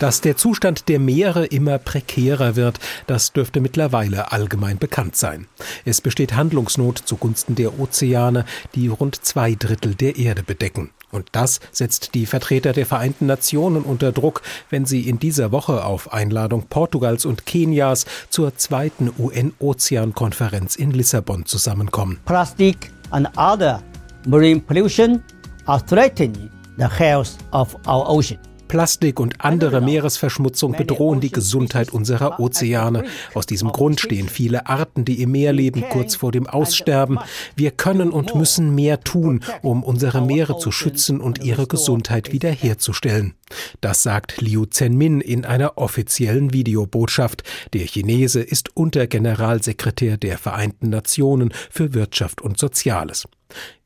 Dass 0.00 0.22
der 0.22 0.34
Zustand 0.34 0.88
der 0.88 0.98
Meere 0.98 1.44
immer 1.44 1.76
prekärer 1.76 2.56
wird, 2.56 2.80
das 3.06 3.34
dürfte 3.34 3.60
mittlerweile 3.60 4.32
allgemein 4.32 4.78
bekannt 4.78 5.14
sein. 5.14 5.46
Es 5.84 6.00
besteht 6.00 6.34
Handlungsnot 6.34 6.96
zugunsten 6.96 7.54
der 7.54 7.78
Ozeane, 7.78 8.46
die 8.74 8.88
rund 8.88 9.22
zwei 9.22 9.54
Drittel 9.54 9.94
der 9.94 10.16
Erde 10.16 10.42
bedecken. 10.42 10.88
Und 11.10 11.28
das 11.32 11.60
setzt 11.70 12.14
die 12.14 12.24
Vertreter 12.24 12.72
der 12.72 12.86
Vereinten 12.86 13.26
Nationen 13.26 13.82
unter 13.82 14.10
Druck, 14.10 14.40
wenn 14.70 14.86
sie 14.86 15.06
in 15.06 15.18
dieser 15.18 15.52
Woche 15.52 15.84
auf 15.84 16.14
Einladung 16.14 16.66
Portugals 16.70 17.26
und 17.26 17.44
Kenias 17.44 18.06
zur 18.30 18.56
zweiten 18.56 19.10
UN-Ozeankonferenz 19.18 20.76
in 20.76 20.92
Lissabon 20.92 21.44
zusammenkommen. 21.44 22.18
Plastic 22.24 22.90
and 23.10 23.28
other 23.36 23.82
marine 24.26 24.62
pollution 24.62 25.22
are 25.66 25.84
threatening 25.84 26.48
the 26.78 26.88
health 26.88 27.36
of 27.52 27.74
our 27.86 28.08
ocean. 28.08 28.38
Plastik 28.70 29.18
und 29.18 29.44
andere 29.44 29.80
Meeresverschmutzung 29.80 30.76
bedrohen 30.76 31.18
die 31.18 31.32
Gesundheit 31.32 31.92
unserer 31.92 32.38
Ozeane. 32.38 33.02
Aus 33.34 33.44
diesem 33.44 33.72
Grund 33.72 34.00
stehen 34.00 34.28
viele 34.28 34.68
Arten, 34.68 35.04
die 35.04 35.20
im 35.22 35.32
Meer 35.32 35.52
leben, 35.52 35.82
kurz 35.90 36.14
vor 36.14 36.30
dem 36.30 36.46
Aussterben. 36.46 37.18
Wir 37.56 37.72
können 37.72 38.10
und 38.10 38.36
müssen 38.36 38.72
mehr 38.76 39.00
tun, 39.00 39.40
um 39.62 39.82
unsere 39.82 40.22
Meere 40.22 40.56
zu 40.58 40.70
schützen 40.70 41.20
und 41.20 41.42
ihre 41.42 41.66
Gesundheit 41.66 42.30
wiederherzustellen. 42.30 43.34
Das 43.80 44.02
sagt 44.02 44.40
Liu 44.40 44.64
Zhenmin 44.64 45.20
in 45.20 45.44
einer 45.44 45.78
offiziellen 45.78 46.52
Videobotschaft. 46.52 47.42
Der 47.72 47.86
Chinese 47.86 48.40
ist 48.40 48.76
Untergeneralsekretär 48.76 50.16
der 50.16 50.38
Vereinten 50.38 50.90
Nationen 50.90 51.52
für 51.70 51.94
Wirtschaft 51.94 52.40
und 52.40 52.58
Soziales. 52.58 53.26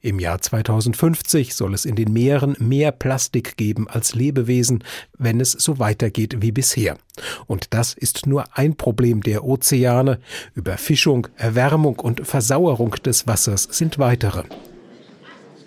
Im 0.01 0.19
Jahr 0.19 0.41
2050 0.41 1.55
soll 1.55 1.73
es 1.73 1.87
in 1.87 1.97
den 1.97 2.13
Meeren 2.13 2.57
mehr 2.59 2.93
Plastik 2.93 3.57
geben 3.57 3.89
als 3.89 4.15
Lebewesen, 4.15 4.85
wenn 5.17 5.41
es 5.41 5.53
so 5.53 5.79
weitergeht 5.79 6.43
wie 6.43 6.53
bisher. 6.53 6.99
Und 7.47 7.73
das 7.73 7.95
ist 7.95 8.27
nur 8.27 8.45
ein 8.57 8.77
Problem 8.77 9.23
der 9.23 9.45
Ozeane. 9.45 10.21
Überfischung, 10.55 11.29
Erwärmung 11.37 11.99
und 11.99 12.27
Versauerung 12.27 12.91
des 13.05 13.27
Wassers 13.27 13.67
sind 13.71 13.99
weitere. 13.99 14.43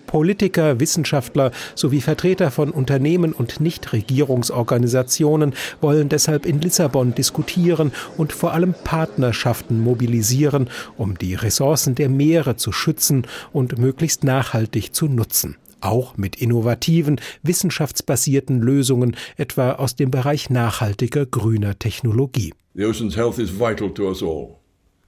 Politiker, 0.08 0.80
Wissenschaftler 0.80 1.52
sowie 1.76 2.02
Vertreter 2.02 2.50
von 2.50 2.72
Unternehmen 2.72 3.34
und 3.34 3.60
Nichtregierungsorganisationen 3.60 5.54
wollen 5.82 6.10
deshalb 6.10 6.48
in 6.48 6.60
Lissabon 6.60 7.14
diskutieren 7.14 7.92
und 8.18 8.34
vor 8.34 8.54
allem 8.54 8.74
Partnerschaften 8.74 9.80
mobilisieren, 9.80 10.70
um 10.98 11.18
die 11.18 11.36
Ressourcen 11.36 11.94
der 11.94 12.10
Meere 12.10 12.56
zu 12.56 12.72
schützen 12.72 13.28
und 13.54 13.78
möglichst 13.78 14.24
nachhaltig 14.24 14.96
zu 14.96 15.06
nutzen 15.06 15.58
auch 15.80 16.18
mit 16.18 16.36
innovativen, 16.42 17.22
wissenschaftsbasierten 17.44 18.60
Lösungen, 18.62 19.16
etwa 19.38 19.74
aus 19.74 19.96
dem 19.96 20.10
Bereich 20.10 20.50
nachhaltiger 20.50 21.28
grüner 21.28 21.78
Technologie. 21.78 22.52
The 22.74 22.86
ocean's 22.86 23.16
health 23.16 23.38
is 23.38 23.52
vital 23.52 23.94
to 23.94 24.08
us 24.08 24.24
all. 24.24 24.57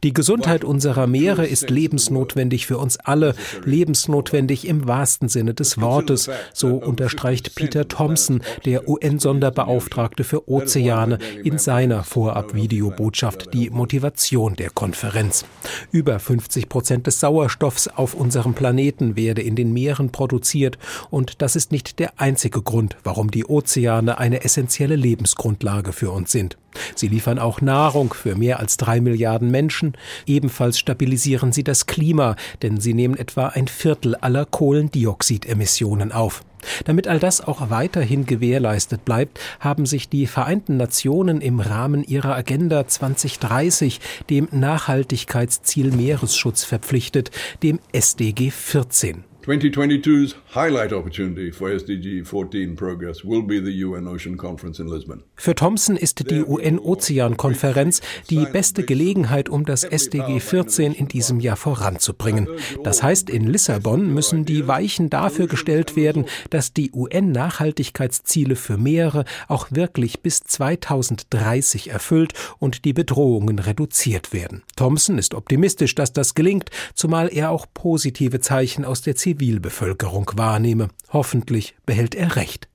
Die 0.02 0.14
Gesundheit 0.14 0.64
unserer 0.64 1.08
Meere 1.08 1.46
ist 1.46 1.70
lebensnotwendig 1.70 2.66
für 2.66 2.78
uns 2.78 2.98
alle, 2.98 3.36
lebensnotwendig 3.66 4.66
im 4.66 4.88
wahrsten 4.88 5.28
Sinne 5.28 5.54
des 5.54 5.82
Wortes, 5.82 6.30
so 6.54 6.76
unterstreicht 6.76 7.54
Peter 7.56 7.86
Thompson, 7.86 8.42
der 8.64 8.88
UN-Sonderbeauftragte 8.88 10.24
für 10.24 10.50
Ozeane, 10.50 11.20
in 11.44 11.58
seiner 11.58 12.06
Vorab-Videobotschaft 12.06 13.54
die 13.54 13.70
Motivation 13.72 14.56
der 14.56 14.70
Konferenz. 14.70 15.44
Über 15.92 16.18
50 16.18 16.70
Prozent 16.70 17.06
des 17.06 17.20
Sauerstoffs 17.20 17.90
auf 17.90 18.14
unserem 18.14 18.54
Planeten 18.54 19.18
werde 19.18 19.42
in 19.42 19.58
den 19.58 19.74
Meeren 19.74 20.14
produziert 20.14 20.78
und 21.10 21.42
das 21.42 21.58
ist 21.58 21.74
nicht 21.74 22.00
der 22.00 22.14
einzige 22.22 22.62
Grund, 22.62 22.96
warum 23.04 23.32
die 23.32 23.44
Ozeane 23.44 24.18
eine 24.18 24.46
essentielle 24.46 24.96
Lebensgrundlage 24.96 25.92
für 25.92 26.12
uns 26.12 26.32
sind. 26.32 26.58
Sie 26.96 27.08
liefern 27.08 27.40
auch 27.40 27.62
Nahrung 27.62 28.14
für 28.14 28.36
mehr 28.36 28.60
als 28.60 28.78
drei 28.78 29.02
Milliarden 29.02 29.50
Menschen. 29.52 29.89
Ebenfalls 30.26 30.80
stabilisieren 30.80 31.52
sie 31.52 31.64
das 31.64 31.86
Klima, 31.86 32.36
denn 32.62 32.80
sie 32.80 32.94
nehmen 32.94 33.16
etwa 33.16 33.48
ein 33.48 33.68
Viertel 33.68 34.16
aller 34.16 34.46
Kohlendioxidemissionen 34.46 36.12
auf. 36.12 36.44
Damit 36.86 37.08
all 37.08 37.20
das 37.20 37.42
auch 37.42 37.70
weiterhin 37.70 38.26
gewährleistet 38.26 39.06
bleibt, 39.06 39.40
haben 39.60 39.86
sich 39.86 40.10
die 40.10 40.28
Vereinten 40.28 40.78
Nationen 40.78 41.42
im 41.42 41.60
Rahmen 41.60 42.04
ihrer 42.04 42.36
Agenda 42.36 42.86
2030 42.86 44.02
dem 44.30 44.48
Nachhaltigkeitsziel 44.52 45.92
Meeresschutz 45.92 46.64
verpflichtet, 46.64 47.32
dem 47.64 47.80
SDG 47.94 48.52
14. 48.52 49.29
2022's 49.46 50.36
highlight 50.54 50.92
opportunity 50.92 51.50
for 51.50 51.70
SDG 51.70 52.26
14 52.26 52.76
progress 52.76 53.24
will 53.24 53.42
be 53.42 53.62
the 53.62 53.72
UN 53.86 54.06
Ocean 54.06 54.36
Conference 54.36 54.80
in 54.80 54.88
Lisbon. 54.88 55.24
Für 55.38 55.56
Thompson 55.56 55.96
ist 55.96 56.30
die 56.30 56.44
UN-Ozean-Konferenz 56.44 58.02
die 58.30 58.46
beste 58.52 58.84
Gelegenheit, 58.84 59.48
um 59.48 59.66
das 59.66 59.86
SDG 59.86 60.42
14 60.42 60.92
in 60.92 61.08
diesem 61.08 61.40
Jahr 61.40 61.56
voranzubringen. 61.56 62.50
Das 62.84 63.02
heißt, 63.02 63.30
in 63.30 63.48
Lissabon 63.48 64.14
müssen 64.14 64.44
die 64.44 64.68
Weichen 64.68 65.10
dafür 65.10 65.48
gestellt 65.48 65.96
werden, 65.96 66.26
dass 66.50 66.74
die 66.74 66.92
UN-Nachhaltigkeitsziele 66.92 68.58
für 68.58 68.78
Meere 68.78 69.24
auch 69.48 69.68
wirklich 69.72 70.20
bis 70.20 70.42
2030 70.42 71.92
erfüllt 71.92 72.34
und 72.60 72.84
die 72.84 72.94
Bedrohungen 72.94 73.60
reduziert 73.60 74.34
werden. 74.34 74.64
Thompson 74.76 75.18
ist 75.18 75.34
optimistisch, 75.34 75.96
dass 75.96 76.12
das 76.12 76.36
gelingt, 76.36 76.72
zumal 76.94 77.30
er 77.32 77.52
auch 77.52 77.68
positive 77.74 78.42
Zeichen 78.42 78.84
aus 78.84 79.02
der 79.02 79.16
Zivilbevölkerung 79.30 80.32
wahrnehme. 80.38 80.88
Hoffentlich 81.14 81.76
behält 81.86 82.16
er 82.16 82.36
recht. 82.36 82.68